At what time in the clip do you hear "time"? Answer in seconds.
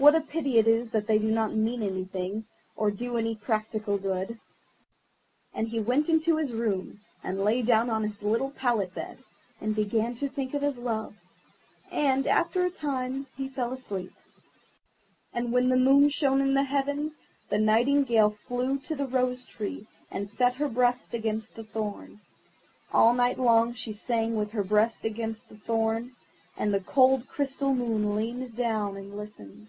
12.70-13.26